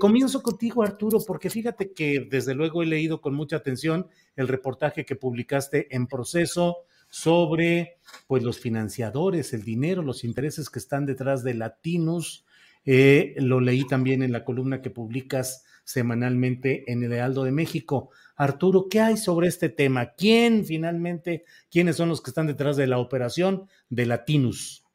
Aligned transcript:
Comienzo 0.00 0.42
contigo, 0.42 0.82
Arturo, 0.82 1.18
porque 1.26 1.50
fíjate 1.50 1.92
que 1.92 2.26
desde 2.28 2.54
luego 2.54 2.82
he 2.82 2.86
leído 2.86 3.20
con 3.20 3.34
mucha 3.34 3.56
atención 3.56 4.08
el 4.34 4.48
reportaje 4.48 5.04
que 5.04 5.14
publicaste 5.14 5.94
en 5.94 6.06
proceso 6.06 6.78
sobre 7.10 7.98
pues 8.26 8.42
los 8.42 8.58
financiadores, 8.58 9.52
el 9.52 9.62
dinero, 9.62 10.02
los 10.02 10.24
intereses 10.24 10.70
que 10.70 10.78
están 10.78 11.04
detrás 11.04 11.44
de 11.44 11.52
Latinus. 11.52 12.46
Eh, 12.86 13.34
lo 13.36 13.60
leí 13.60 13.86
también 13.86 14.22
en 14.22 14.32
la 14.32 14.42
columna 14.42 14.80
que 14.80 14.88
publicas 14.88 15.64
semanalmente 15.84 16.90
en 16.90 17.02
el 17.02 17.12
Heraldo 17.12 17.44
de 17.44 17.52
México. 17.52 18.08
Arturo, 18.36 18.88
¿qué 18.88 19.00
hay 19.00 19.16
sobre 19.18 19.48
este 19.48 19.68
tema? 19.68 20.14
¿Quién 20.14 20.64
finalmente, 20.64 21.44
quiénes 21.70 21.96
son 21.96 22.08
los 22.08 22.22
que 22.22 22.30
están 22.30 22.46
detrás 22.46 22.78
de 22.78 22.86
la 22.86 22.96
operación 22.96 23.68
de 23.90 24.06
Latinus? 24.06 24.86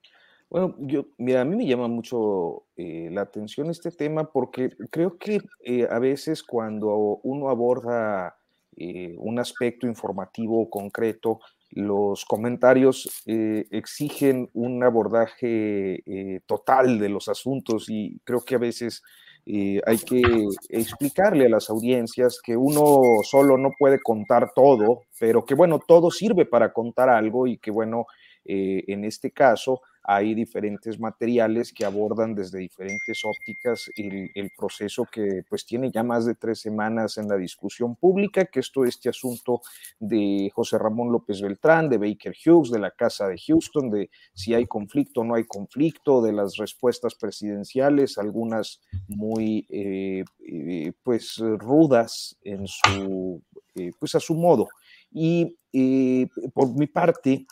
Bueno, 0.50 0.76
yo, 0.80 1.08
mira, 1.18 1.42
a 1.42 1.46
mí 1.46 1.56
me 1.56 1.66
llama 1.66 1.88
mucho 1.88 2.66
eh, 2.78 3.10
la 3.12 3.22
atención 3.22 3.70
este 3.70 3.92
tema 3.92 4.32
porque 4.32 4.70
creo 4.92 5.18
que 5.18 5.40
eh, 5.64 5.88
a 5.90 6.00
veces 6.00 6.44
cuando 6.44 7.20
uno 7.24 7.50
aborda 7.50 8.38
eh, 8.78 9.16
un 9.18 9.40
aspecto 9.40 9.88
informativo 9.88 10.70
concreto, 10.70 11.40
los 11.72 12.24
comentarios 12.26 13.10
exigen 13.26 14.50
un 14.54 14.82
abordaje 14.82 16.02
total 16.46 17.00
de 17.00 17.10
los 17.10 17.28
asuntos 17.28 17.90
y 17.90 18.22
creo 18.24 18.42
que 18.46 18.56
a 18.56 18.60
veces 18.60 19.02
hay 19.46 19.98
que 19.98 20.22
explicarle 20.70 21.48
a 21.48 21.50
las 21.50 21.70
audiencias 21.70 22.40
que 22.42 22.56
uno 22.56 23.02
solo 23.24 23.58
no 23.58 23.72
puede 23.78 24.00
contar 24.02 24.52
todo, 24.56 25.02
pero 25.20 25.44
que 25.44 25.56
bueno, 25.56 25.80
todo 25.86 26.12
sirve 26.12 26.46
para 26.46 26.72
contar 26.72 27.10
algo 27.10 27.46
y 27.46 27.58
que 27.58 27.72
bueno, 27.72 28.06
en 28.46 29.04
este 29.04 29.32
caso, 29.32 29.82
hay 30.08 30.36
diferentes 30.36 31.00
materiales 31.00 31.74
que 31.74 31.84
abordan 31.84 32.36
desde 32.36 32.60
diferentes 32.60 33.22
ópticas 33.26 33.90
el, 33.96 34.52
proceso 34.56 35.06
que 35.12 35.44
pues 35.50 35.66
tiene 35.66 35.92
ya 35.92 36.04
más 36.04 36.26
de 36.26 36.36
tres 36.36 36.60
semanas 36.60 37.18
en 37.18 37.28
la 37.28 37.38
discusión 37.38 37.96
pública, 37.96 38.46
que 38.46 38.60
es 38.60 38.72
todo 38.72 38.86
este 38.86 39.10
asunto 39.10 39.62
de 40.00 40.52
José 40.54 40.78
Ramón 40.78 41.12
López 41.12 41.42
Beltrán, 41.42 41.90
de 41.90 41.98
Baker 41.98 42.36
Hughes, 42.46 42.70
de 42.70 42.80
la 42.80 42.92
Casa 42.92 43.28
de 43.28 43.38
Houston, 43.38 43.90
de 43.90 44.10
si 44.34 44.54
hay 44.54 44.68
conflicto 44.68 45.22
o 45.22 45.24
no 45.24 45.36
hay 45.36 45.46
conflicto, 45.46 46.22
de 46.22 46.34
las 46.34 46.56
respuestas 46.58 47.16
presidenciales, 47.16 48.18
algunas 48.18 48.82
muy 49.08 49.66
eh, 49.70 50.24
eh, 50.48 50.94
pues 51.04 51.38
rudas 51.40 52.38
en 52.44 52.68
su, 52.68 53.42
eh, 53.76 53.92
pues 54.00 54.16
a 54.16 54.20
su 54.20 54.36
modo. 54.36 54.68
Y 55.12 55.58
por 56.54 56.78
mi 56.78 56.88
parte, 56.88 57.46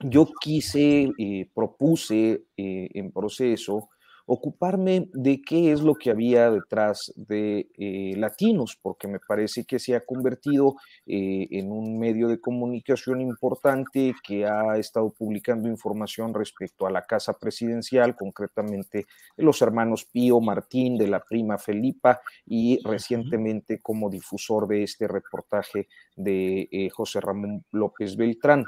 yo 0.00 0.28
quise, 0.40 1.10
eh, 1.18 1.48
propuse 1.54 2.44
eh, 2.56 2.88
en 2.94 3.12
proceso 3.12 3.90
ocuparme 4.26 5.10
de 5.12 5.42
qué 5.42 5.70
es 5.70 5.82
lo 5.82 5.96
que 5.96 6.10
había 6.10 6.50
detrás 6.50 7.12
de 7.14 7.68
eh, 7.76 8.14
Latinos, 8.16 8.78
porque 8.80 9.06
me 9.06 9.18
parece 9.18 9.66
que 9.66 9.78
se 9.78 9.94
ha 9.94 10.00
convertido 10.00 10.76
en 11.04 11.70
un 11.70 11.98
medio 11.98 12.28
de 12.28 12.40
comunicación 12.40 13.20
importante 13.20 14.14
que 14.26 14.46
ha 14.46 14.78
estado 14.78 15.10
publicando 15.10 15.68
información 15.68 16.32
respecto 16.32 16.86
a 16.86 16.90
la 16.90 17.02
casa 17.02 17.38
presidencial, 17.38 18.16
concretamente 18.16 19.04
los 19.36 19.60
hermanos 19.60 20.06
Pío 20.06 20.40
Martín, 20.40 20.96
de 20.96 21.08
la 21.08 21.20
prima 21.20 21.58
Felipa, 21.58 22.22
y 22.46 22.80
recientemente 22.82 23.82
como 23.82 24.08
difusor 24.08 24.66
de 24.66 24.84
este 24.84 25.06
reportaje 25.06 25.86
de 26.16 26.90
José 26.94 27.20
Ramón 27.20 27.62
López 27.72 28.16
Beltrán. 28.16 28.64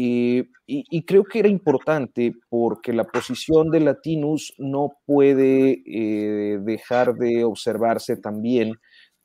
Y, 0.00 1.02
creo 1.06 1.24
que 1.24 1.40
era 1.40 1.48
importante 1.48 2.32
porque 2.48 2.92
la 2.92 3.02
posición 3.02 3.68
de 3.70 3.80
Latinus 3.80 4.54
no 4.56 4.92
puede 5.04 5.82
eh, 5.86 6.58
dejar 6.62 7.14
de 7.14 7.42
observarse 7.42 8.16
también 8.16 8.74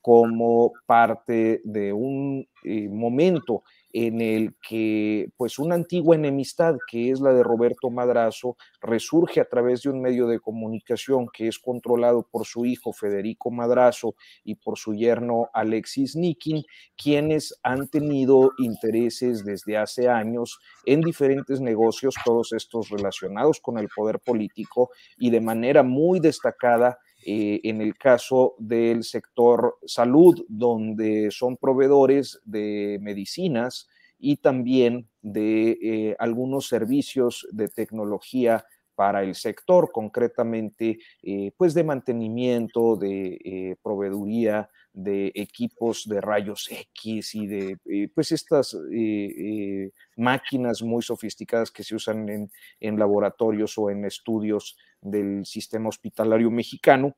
como 0.01 0.71
parte 0.87 1.61
de 1.63 1.93
un 1.93 2.47
eh, 2.63 2.89
momento 2.89 3.61
en 3.93 4.21
el 4.21 4.55
que 4.67 5.29
pues 5.37 5.59
una 5.59 5.75
antigua 5.75 6.15
enemistad 6.15 6.75
que 6.89 7.11
es 7.11 7.21
la 7.21 7.31
de 7.31 7.43
Roberto 7.43 7.91
Madrazo 7.91 8.57
resurge 8.81 9.39
a 9.39 9.45
través 9.45 9.83
de 9.83 9.91
un 9.91 10.01
medio 10.01 10.25
de 10.25 10.39
comunicación 10.39 11.27
que 11.31 11.47
es 11.47 11.59
controlado 11.59 12.27
por 12.29 12.45
su 12.45 12.65
hijo 12.65 12.91
Federico 12.91 13.51
Madrazo 13.51 14.15
y 14.43 14.55
por 14.55 14.79
su 14.79 14.95
yerno 14.95 15.49
Alexis 15.53 16.15
Nikin, 16.15 16.63
quienes 16.97 17.59
han 17.61 17.87
tenido 17.87 18.51
intereses 18.57 19.45
desde 19.45 19.77
hace 19.77 20.09
años 20.09 20.59
en 20.85 21.01
diferentes 21.01 21.61
negocios, 21.61 22.15
todos 22.25 22.51
estos 22.53 22.89
relacionados 22.89 23.59
con 23.59 23.77
el 23.77 23.89
poder 23.95 24.19
político 24.19 24.89
y 25.17 25.29
de 25.29 25.39
manera 25.39 25.83
muy 25.83 26.19
destacada 26.19 26.97
eh, 27.25 27.61
en 27.63 27.81
el 27.81 27.97
caso 27.97 28.55
del 28.57 29.03
sector 29.03 29.77
salud, 29.85 30.45
donde 30.47 31.29
son 31.31 31.57
proveedores 31.57 32.41
de 32.45 32.99
medicinas 33.01 33.87
y 34.19 34.37
también 34.37 35.07
de 35.21 35.77
eh, 35.81 36.15
algunos 36.19 36.67
servicios 36.67 37.47
de 37.51 37.67
tecnología 37.67 38.65
para 38.95 39.23
el 39.23 39.35
sector, 39.35 39.91
concretamente, 39.91 40.99
eh, 41.23 41.51
pues 41.57 41.73
de 41.73 41.83
mantenimiento, 41.83 42.95
de 42.95 43.77
proveeduría 43.81 44.69
de 44.93 45.31
equipos 45.33 46.07
de 46.07 46.21
rayos 46.21 46.69
X 46.69 47.33
y 47.33 47.47
de, 47.47 48.09
pues 48.13 48.31
estas 48.31 48.77
máquinas 50.15 50.83
muy 50.83 51.01
sofisticadas 51.01 51.71
que 51.71 51.83
se 51.83 51.95
usan 51.95 52.29
en, 52.29 52.51
en 52.79 52.99
laboratorios 52.99 53.75
o 53.79 53.89
en 53.89 54.05
estudios 54.05 54.77
del 55.03 55.45
sistema 55.45 55.89
hospitalario 55.89 56.49
mexicano. 56.51 57.15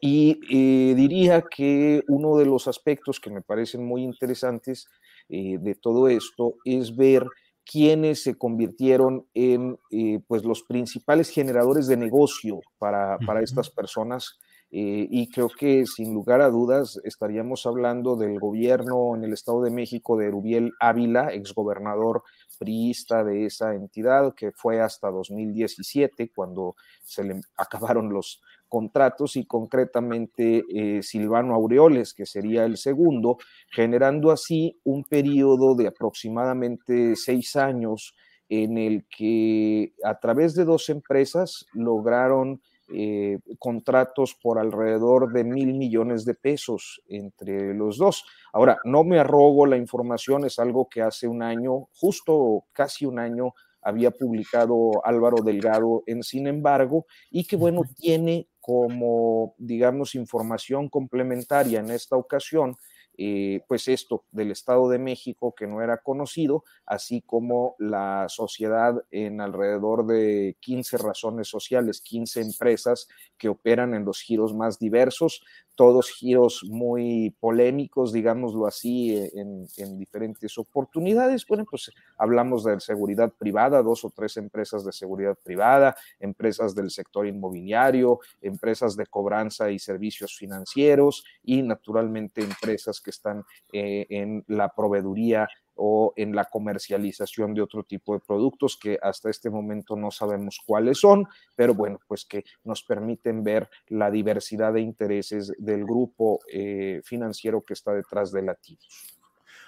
Y 0.00 0.38
eh, 0.50 0.94
diría 0.94 1.42
que 1.42 2.02
uno 2.08 2.36
de 2.36 2.44
los 2.44 2.68
aspectos 2.68 3.20
que 3.20 3.30
me 3.30 3.40
parecen 3.40 3.84
muy 3.84 4.02
interesantes 4.02 4.86
eh, 5.28 5.58
de 5.58 5.74
todo 5.74 6.08
esto 6.08 6.56
es 6.64 6.94
ver 6.94 7.26
quiénes 7.64 8.22
se 8.22 8.36
convirtieron 8.36 9.26
en 9.34 9.78
eh, 9.90 10.20
pues 10.26 10.44
los 10.44 10.62
principales 10.62 11.30
generadores 11.30 11.86
de 11.86 11.96
negocio 11.96 12.60
para, 12.78 13.18
para 13.18 13.42
estas 13.42 13.70
personas. 13.70 14.38
Y 14.70 15.30
creo 15.30 15.48
que 15.48 15.86
sin 15.86 16.12
lugar 16.12 16.42
a 16.42 16.50
dudas 16.50 17.00
estaríamos 17.04 17.64
hablando 17.64 18.16
del 18.16 18.38
gobierno 18.38 19.16
en 19.16 19.24
el 19.24 19.32
Estado 19.32 19.62
de 19.62 19.70
México 19.70 20.16
de 20.18 20.30
Rubiel 20.30 20.72
Ávila, 20.78 21.32
exgobernador 21.32 22.22
priista 22.58 23.24
de 23.24 23.46
esa 23.46 23.74
entidad, 23.74 24.34
que 24.34 24.52
fue 24.52 24.80
hasta 24.80 25.10
2017, 25.10 26.30
cuando 26.34 26.74
se 27.02 27.24
le 27.24 27.40
acabaron 27.56 28.12
los 28.12 28.42
contratos 28.68 29.36
y 29.36 29.46
concretamente 29.46 30.64
eh, 30.68 31.02
Silvano 31.02 31.54
Aureoles, 31.54 32.12
que 32.12 32.26
sería 32.26 32.64
el 32.64 32.76
segundo, 32.76 33.38
generando 33.70 34.30
así 34.30 34.78
un 34.84 35.04
periodo 35.04 35.74
de 35.74 35.86
aproximadamente 35.86 37.16
seis 37.16 37.56
años 37.56 38.14
en 38.50 38.78
el 38.78 39.06
que 39.08 39.92
a 40.04 40.18
través 40.18 40.54
de 40.54 40.64
dos 40.64 40.88
empresas 40.88 41.66
lograron 41.72 42.62
eh, 42.90 43.38
contratos 43.58 44.34
por 44.42 44.58
alrededor 44.58 45.32
de 45.32 45.44
mil 45.44 45.74
millones 45.74 46.24
de 46.24 46.34
pesos 46.34 47.02
entre 47.08 47.74
los 47.74 47.98
dos. 47.98 48.24
Ahora, 48.52 48.78
no 48.84 49.04
me 49.04 49.18
arrogo 49.18 49.66
la 49.66 49.76
información, 49.76 50.44
es 50.44 50.58
algo 50.58 50.88
que 50.88 51.02
hace 51.02 51.28
un 51.28 51.42
año, 51.42 51.88
justo 51.92 52.64
casi 52.72 53.06
un 53.06 53.18
año, 53.18 53.54
había 53.82 54.10
publicado 54.10 55.04
Álvaro 55.04 55.42
Delgado 55.42 56.02
en 56.06 56.22
Sin 56.22 56.46
embargo, 56.46 57.06
y 57.30 57.44
que 57.44 57.56
bueno, 57.56 57.82
tiene 57.96 58.48
como, 58.60 59.54
digamos, 59.58 60.14
información 60.14 60.88
complementaria 60.88 61.80
en 61.80 61.90
esta 61.90 62.16
ocasión 62.16 62.76
eh, 63.20 63.64
pues 63.66 63.88
esto 63.88 64.24
del 64.30 64.52
Estado 64.52 64.88
de 64.88 65.00
México 65.00 65.52
que 65.52 65.66
no 65.66 65.82
era 65.82 65.98
conocido, 65.98 66.62
así 66.86 67.20
como 67.20 67.74
la 67.80 68.26
sociedad 68.28 68.94
en 69.10 69.40
alrededor 69.40 70.06
de 70.06 70.56
15 70.60 70.98
razones 70.98 71.48
sociales, 71.48 72.00
15 72.00 72.42
empresas 72.42 73.08
que 73.36 73.48
operan 73.48 73.92
en 73.94 74.04
los 74.04 74.20
giros 74.20 74.54
más 74.54 74.78
diversos, 74.78 75.42
todos 75.78 76.10
giros 76.10 76.64
muy 76.68 77.32
polémicos, 77.38 78.12
digámoslo 78.12 78.66
así, 78.66 79.16
eh, 79.16 79.30
en, 79.36 79.96
diferentes 79.96 80.58
oportunidades. 80.58 81.46
Bueno, 81.46 81.64
pues 81.70 81.92
hablamos 82.18 82.64
de 82.64 82.80
seguridad 82.80 83.32
privada, 83.38 83.80
dos 83.80 84.04
o 84.04 84.10
tres 84.10 84.36
empresas 84.38 84.84
de 84.84 84.90
seguridad 84.90 85.38
privada, 85.40 85.96
empresas 86.18 86.74
del 86.74 86.90
sector 86.90 87.28
inmobiliario, 87.28 88.18
empresas 88.42 88.96
de 88.96 89.06
cobranza 89.06 89.70
y 89.70 89.78
servicios 89.78 90.36
financieros 90.36 91.24
y 91.44 91.62
naturalmente 91.62 92.42
empresas 92.42 93.00
que 93.00 93.10
están 93.10 93.44
eh, 93.72 94.04
en 94.10 94.42
la 94.48 94.70
proveeduría 94.70 95.48
o 95.78 96.12
en 96.16 96.34
la 96.34 96.44
comercialización 96.44 97.54
de 97.54 97.62
otro 97.62 97.84
tipo 97.84 98.14
de 98.14 98.20
productos 98.20 98.76
que 98.76 98.98
hasta 99.00 99.30
este 99.30 99.48
momento 99.48 99.96
no 99.96 100.10
sabemos 100.10 100.60
cuáles 100.64 100.98
son, 100.98 101.26
pero 101.54 101.74
bueno, 101.74 101.98
pues 102.06 102.24
que 102.24 102.44
nos 102.64 102.82
permiten 102.82 103.42
ver 103.42 103.68
la 103.88 104.10
diversidad 104.10 104.72
de 104.72 104.80
intereses 104.80 105.52
del 105.58 105.84
grupo 105.84 106.40
eh, 106.52 107.00
financiero 107.04 107.62
que 107.62 107.74
está 107.74 107.92
detrás 107.92 108.32
de 108.32 108.42
Latinos. 108.42 109.18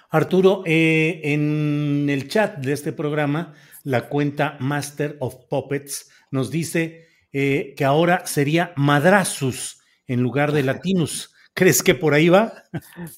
Arturo, 0.09 0.63
eh, 0.65 1.21
en 1.23 2.07
el 2.09 2.27
chat 2.27 2.57
de 2.57 2.73
este 2.73 2.91
programa, 2.91 3.53
la 3.83 4.09
cuenta 4.09 4.57
Master 4.59 5.15
of 5.19 5.35
Puppets 5.49 6.11
nos 6.31 6.51
dice 6.51 7.07
eh, 7.31 7.73
que 7.77 7.85
ahora 7.85 8.25
sería 8.25 8.73
Madrazus 8.75 9.81
en 10.07 10.21
lugar 10.21 10.51
de 10.51 10.63
Latinus. 10.63 11.30
¿Crees 11.53 11.83
que 11.83 11.95
por 11.95 12.13
ahí 12.13 12.29
va? 12.29 12.53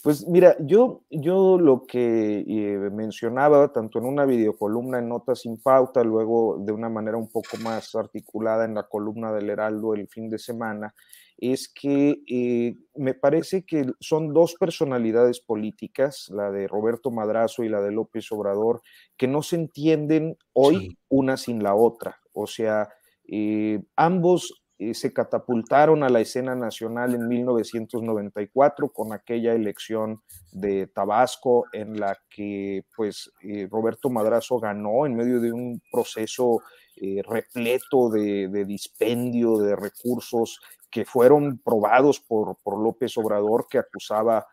Pues 0.02 0.28
mira, 0.28 0.56
yo, 0.60 1.04
yo 1.10 1.60
lo 1.60 1.86
que 1.86 2.40
eh, 2.40 2.90
mencionaba, 2.92 3.72
tanto 3.72 4.00
en 4.00 4.06
una 4.06 4.26
videocolumna 4.26 5.00
en 5.00 5.10
Notas 5.10 5.42
sin 5.42 5.62
Pauta, 5.62 6.04
luego 6.04 6.58
de 6.60 6.72
una 6.72 6.90
manera 6.90 7.18
un 7.18 7.30
poco 7.30 7.58
más 7.62 7.94
articulada 7.96 8.66
en 8.66 8.74
la 8.74 8.84
columna 8.84 9.32
del 9.32 9.50
Heraldo 9.50 9.94
el 9.94 10.08
fin 10.08 10.30
de 10.30 10.40
semana, 10.40 10.94
es 11.38 11.72
que 11.72 12.24
eh, 12.28 12.76
me 12.96 13.14
parece 13.14 13.66
que 13.66 13.86
son 14.00 14.34
dos 14.34 14.56
personalidades 14.60 15.40
políticas, 15.40 16.28
la 16.30 16.52
de 16.52 16.68
Roberto 16.68 17.12
Madrazo 17.12 17.64
y 17.64 17.70
la 17.70 17.82
de 17.82 17.92
López 17.92 18.32
Obrador, 18.32 18.82
que 19.18 19.28
no 19.28 19.44
se 19.44 19.58
entienden 19.58 20.38
hoy 20.54 20.98
una 21.10 21.38
sin 21.38 21.62
la 21.62 21.76
otra. 21.76 22.20
O 22.34 22.48
sea, 22.48 22.90
eh, 23.28 23.82
ambos 23.96 24.63
eh, 24.90 24.94
se 24.94 25.14
catapultaron 25.14 26.04
a 26.04 26.10
la 26.10 26.20
escena 26.20 26.56
nacional 26.56 27.16
en 27.16 27.28
1994 27.28 28.90
con 28.90 29.14
aquella 29.14 29.54
elección 29.54 30.22
de 30.52 30.88
Tabasco 30.88 31.66
en 31.72 32.00
la 32.00 32.18
que 32.30 32.84
pues 32.96 33.32
eh, 33.42 33.68
Roberto 33.72 34.10
Madrazo 34.10 34.60
ganó 34.60 35.06
en 35.06 35.16
medio 35.16 35.40
de 35.40 35.54
un 35.54 35.82
proceso 35.92 36.62
eh, 36.98 37.22
repleto 37.26 38.10
de, 38.10 38.66
dispendio 38.66 39.58
de 39.58 39.76
recursos 39.76 40.60
que 40.92 41.06
fueron 41.06 41.60
probados 41.60 42.20
por, 42.20 42.58
por 42.62 42.78
López 42.78 43.18
Obrador 43.18 43.68
que 43.70 43.78
acusaba 43.78 44.46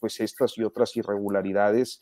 pues 0.00 0.18
estas 0.18 0.58
y 0.58 0.64
otras 0.64 0.94
irregularidades 0.96 2.00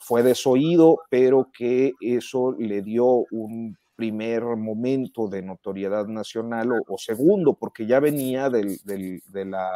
fue 0.00 0.24
desoído, 0.24 0.98
pero 1.08 1.48
que 1.56 1.92
eso 2.00 2.52
le 2.58 2.82
dio 2.82 3.06
un 3.30 3.78
primer 4.00 4.42
momento 4.56 5.28
de 5.28 5.42
notoriedad 5.42 6.06
nacional 6.06 6.70
o, 6.88 6.96
segundo, 6.96 7.58
porque 7.58 7.84
ya 7.86 8.00
venía 8.00 8.48
del, 8.48 8.78
del, 8.82 9.20
de 9.26 9.44
la, 9.44 9.70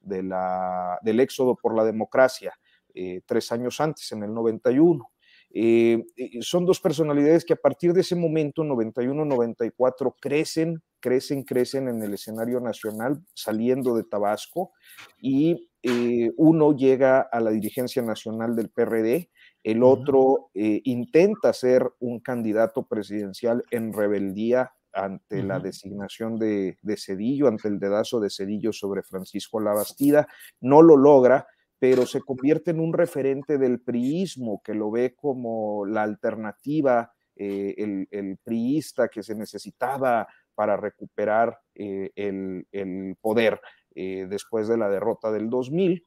de 0.00 0.22
la, 0.22 0.98
del 1.02 1.20
éxodo 1.20 1.56
por 1.56 1.76
la 1.76 1.84
democracia 1.84 2.54
eh, 2.94 3.20
tres 3.26 3.52
años 3.52 3.78
antes, 3.78 4.10
en 4.12 4.22
el 4.22 4.32
91. 4.32 5.12
Eh, 5.52 6.02
son 6.40 6.64
dos 6.64 6.80
personalidades 6.80 7.44
que 7.44 7.52
a 7.52 7.56
partir 7.56 7.92
de 7.92 8.00
ese 8.00 8.16
momento, 8.16 8.64
91-94, 8.64 10.14
crecen, 10.18 10.82
crecen, 10.98 11.42
crecen 11.42 11.88
en 11.88 12.02
el 12.02 12.14
escenario 12.14 12.60
nacional, 12.60 13.22
saliendo 13.34 13.94
de 13.94 14.04
Tabasco, 14.04 14.72
y 15.20 15.68
eh, 15.82 16.30
uno 16.38 16.74
llega 16.74 17.20
a 17.20 17.40
la 17.40 17.50
dirigencia 17.50 18.00
nacional 18.00 18.56
del 18.56 18.70
PRD, 18.70 19.28
el 19.62 19.82
otro 19.82 20.50
eh, 20.54 20.80
intenta 20.84 21.52
ser 21.52 21.90
un 22.00 22.20
candidato 22.20 22.86
presidencial 22.86 23.64
en 23.70 23.92
rebeldía 23.92 24.72
ante 24.92 25.42
la 25.44 25.60
designación 25.60 26.36
de, 26.36 26.76
Cedillo, 26.96 27.46
ante 27.46 27.68
el 27.68 27.78
dedazo 27.78 28.18
de 28.18 28.30
Cedillo 28.30 28.72
sobre 28.72 29.02
Francisco 29.02 29.60
Labastida, 29.60 30.26
no 30.60 30.82
lo 30.82 30.96
logra, 30.96 31.46
pero 31.78 32.06
se 32.06 32.20
convierte 32.20 32.72
en 32.72 32.80
un 32.80 32.92
referente 32.92 33.56
del 33.56 33.80
priismo, 33.80 34.60
que 34.64 34.74
lo 34.74 34.90
ve 34.90 35.14
como 35.14 35.86
la 35.86 36.02
alternativa, 36.02 37.12
eh, 37.36 38.06
el, 38.10 38.38
priista 38.42 39.08
que 39.08 39.22
se 39.22 39.36
necesitaba 39.36 40.26
para 40.56 40.76
recuperar 40.76 41.56
eh, 41.74 42.10
el, 42.16 42.66
el, 42.72 43.16
poder 43.20 43.60
después 43.94 44.66
de 44.68 44.78
la 44.78 44.88
derrota 44.88 45.30
del 45.30 45.50
2000. 45.50 46.06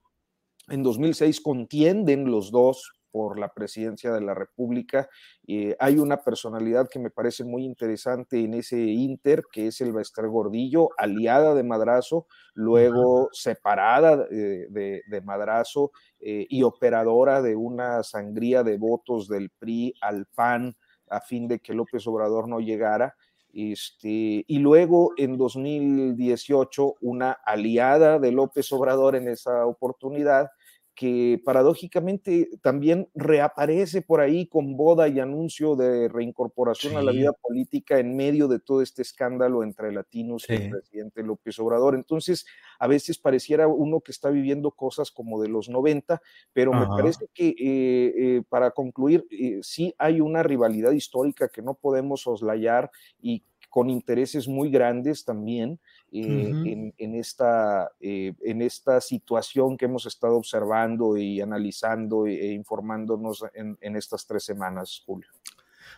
En 0.69 0.83
2006 0.83 1.41
contienden 1.41 2.31
los 2.31 2.49
dos 2.49 3.02
por 3.13 3.37
la 3.37 3.53
presidencia 3.53 4.11
de 4.11 4.21
la 4.21 4.33
República. 4.33 5.07
Eh, 5.47 5.75
hay 5.79 5.99
una 5.99 6.17
personalidad 6.17 6.89
que 6.89 6.97
me 6.97 7.11
parece 7.11 7.43
muy 7.43 7.63
interesante 7.63 8.43
en 8.43 8.55
ese 8.55 8.79
Inter, 8.79 9.43
que 9.51 9.67
es 9.67 9.79
el 9.81 9.93
Bester 9.93 10.27
Gordillo, 10.27 10.89
aliada 10.97 11.53
de 11.53 11.61
Madrazo, 11.61 12.25
luego 12.55 13.29
separada 13.31 14.25
eh, 14.31 14.65
de, 14.67 15.21
Madrazo 15.21 15.91
eh, 16.19 16.47
y 16.49 16.63
operadora 16.63 17.43
de 17.43 17.55
una 17.55 18.01
sangría 18.01 18.63
de 18.63 18.79
votos 18.79 19.27
del 19.27 19.51
PRI 19.51 19.93
al 20.01 20.25
PAN 20.25 20.75
a 21.07 21.21
fin 21.21 21.47
de 21.47 21.59
que 21.59 21.75
López 21.75 22.07
Obrador 22.07 22.47
no 22.47 22.59
llegara. 22.61 23.15
Este, 23.53 24.43
y 24.47 24.57
luego 24.57 25.11
en 25.17 25.37
2018 25.37 26.95
una 27.01 27.33
aliada 27.33 28.17
de 28.17 28.31
López 28.31 28.71
Obrador 28.73 29.15
en 29.15 29.27
esa 29.27 29.67
oportunidad 29.67 30.49
que 30.95 31.41
paradójicamente 31.43 32.49
también 32.61 33.09
reaparece 33.15 34.03
por 34.03 34.21
ahí 34.21 34.45
con 34.45 34.77
boda 34.77 35.07
y 35.07 35.19
anuncio 35.19 35.75
de 35.75 36.07
reincorporación 36.07 36.97
a 36.97 37.01
la 37.01 37.11
vida 37.11 37.33
política 37.33 37.99
en 37.99 38.15
medio 38.15 38.47
de 38.47 38.59
todo 38.59 38.81
este 38.81 39.01
escándalo 39.01 39.63
entre 39.63 39.91
latinos 39.91 40.45
y 40.47 40.53
el 40.53 40.69
presidente 40.69 41.23
López 41.23 41.57
Obrador. 41.57 41.95
Entonces, 41.95 42.45
a 42.77 42.87
veces 42.87 43.17
pareciera 43.17 43.67
uno 43.67 44.01
que 44.01 44.11
está 44.11 44.29
viviendo 44.29 44.71
cosas 44.71 45.09
como 45.09 45.41
de 45.41 45.49
los 45.49 45.67
90, 45.67 46.21
pero 46.53 46.73
me 46.73 46.85
parece 46.85 47.27
que 47.33 47.49
eh, 47.49 47.55
eh, 47.57 48.43
para 48.47 48.71
concluir, 48.71 49.25
eh, 49.31 49.59
sí 49.63 49.95
hay 49.97 50.21
una 50.21 50.43
rivalidad 50.43 50.91
histórica 50.91 51.49
que 51.49 51.63
no 51.63 51.73
podemos 51.73 52.21
soslayar 52.21 52.91
y 53.19 53.43
con 53.69 53.89
intereses 53.89 54.47
muy 54.47 54.69
grandes 54.69 55.25
también 55.25 55.79
eh, 56.15 56.93
en, 56.95 57.15
esta, 57.15 57.89
eh, 57.99 58.33
en 58.43 58.61
esta 58.61 59.01
situación 59.01 59.75
que 59.75 59.85
hemos 59.85 60.05
estado 60.05 60.35
observando 60.35 61.17
y 61.17 61.41
analizando 61.41 62.27
e, 62.27 62.51
informándonos 62.51 63.43
en, 63.55 63.95
estas 63.95 64.27
tres 64.27 64.43
semanas, 64.43 65.01
Julio. 65.07 65.29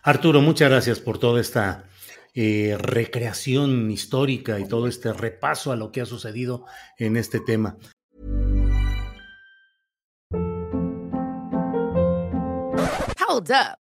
Arturo, 0.02 0.40
muchas 0.40 0.70
gracias 0.70 1.00
por 1.00 1.18
toda 1.18 1.38
esta 1.38 1.84
eh, 2.34 2.78
recreación 2.78 3.90
histórica 3.90 4.58
y 4.58 4.66
todo 4.66 4.86
este 4.86 5.12
repaso 5.12 5.70
a 5.70 5.76
lo 5.76 5.92
que 5.92 6.00
ha 6.00 6.06
sucedido 6.06 6.64
en 6.96 7.18
este 7.18 7.40
tema. 7.40 7.76
Hold 13.28 13.50
up. 13.50 13.85